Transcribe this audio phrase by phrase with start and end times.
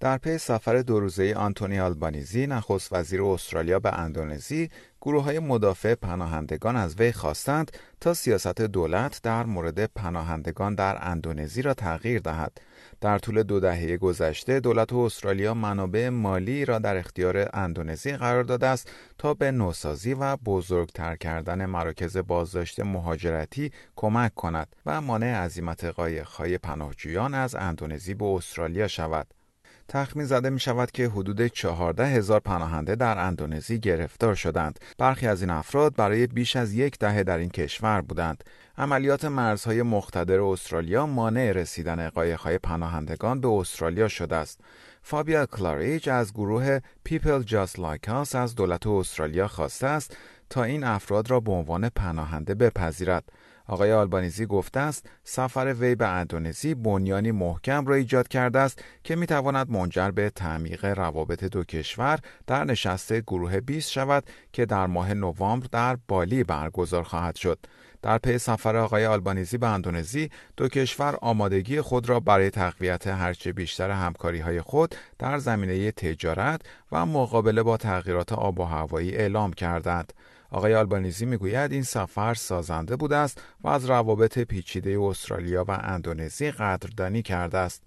[0.00, 4.70] در پی سفر دو روزه آنتونی آلبانیزی نخست وزیر استرالیا به اندونزی
[5.00, 11.62] گروه های مدافع پناهندگان از وی خواستند تا سیاست دولت در مورد پناهندگان در اندونزی
[11.62, 12.60] را تغییر دهد
[13.00, 18.66] در طول دو دهه گذشته دولت استرالیا منابع مالی را در اختیار اندونزی قرار داده
[18.66, 25.84] است تا به نوسازی و بزرگتر کردن مراکز بازداشت مهاجرتی کمک کند و مانع عزیمت
[25.84, 29.26] قایق‌های پناهجویان از اندونزی به استرالیا شود.
[29.88, 34.78] تخمین زده می شود که حدود 14 هزار پناهنده در اندونزی گرفتار شدند.
[34.98, 38.44] برخی از این افراد برای بیش از یک دهه در این کشور بودند.
[38.78, 44.60] عملیات مرزهای مقتدر استرالیا مانع رسیدن قایق‌های پناهندگان به استرالیا شده است.
[45.02, 50.16] فابیا کلاریج از گروه People Just Like Us از دولت استرالیا خواسته است
[50.50, 53.24] تا این افراد را به عنوان پناهنده بپذیرد.
[53.68, 59.16] آقای آلبانیزی گفته است سفر وی به اندونزی بنیانی محکم را ایجاد کرده است که
[59.16, 64.86] می تواند منجر به تعمیق روابط دو کشور در نشست گروه 20 شود که در
[64.86, 67.58] ماه نوامبر در بالی برگزار خواهد شد.
[68.02, 73.52] در پی سفر آقای آلبانیزی به اندونزی دو کشور آمادگی خود را برای تقویت هرچه
[73.52, 76.60] بیشتر همکاری های خود در زمینه تجارت
[76.92, 80.12] و مقابله با تغییرات آب و هوایی اعلام کردند.
[80.50, 86.50] آقای آلبانیزی می‌گوید این سفر سازنده بوده است و از روابط پیچیده استرالیا و اندونزی
[86.50, 87.82] قدردانی کرده است.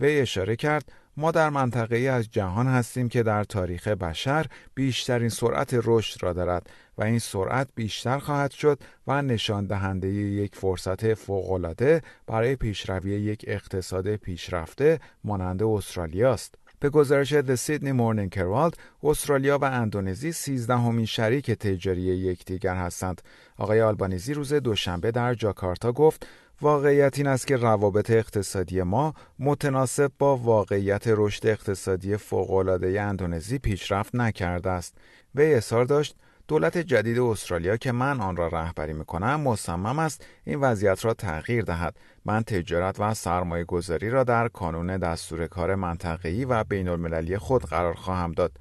[0.00, 5.28] وی اشاره کرد ما در منطقه ای از جهان هستیم که در تاریخ بشر بیشترین
[5.28, 11.14] سرعت رشد را دارد و این سرعت بیشتر خواهد شد و نشان دهنده یک فرصت
[11.14, 16.54] فوق‌العاده برای پیشروی یک اقتصاد پیشرفته مانند استرالیا است.
[16.82, 23.22] به گزارش The Sydney Morning Herald، استرالیا و اندونزی سیزدهمین شریک تجاری یکدیگر هستند.
[23.58, 26.26] آقای آلبانیزی روز دوشنبه در جاکارتا گفت
[26.60, 34.14] واقعیت این است که روابط اقتصادی ما متناسب با واقعیت رشد اقتصادی فوق‌العاده اندونزی پیشرفت
[34.14, 34.94] نکرده است.
[35.34, 36.16] وی اظهار داشت
[36.48, 41.14] دولت جدید استرالیا که من آن را رهبری می کنم مصمم است این وضعیت را
[41.14, 41.96] تغییر دهد.
[42.24, 47.64] من تجارت و سرمایه گذاری را در کانون دستور کار منطقه‌ای و بین المللی خود
[47.64, 48.52] قرار خواهم داد.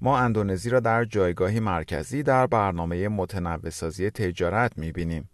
[0.00, 5.30] ما اندونزی را در جایگاهی مرکزی در برنامه متنوع سازی تجارت می بینیم.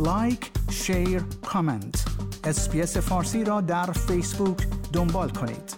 [0.00, 2.04] like، share، comment.
[2.44, 5.73] SBS فارسی را در فیسبوک دنبال کنید.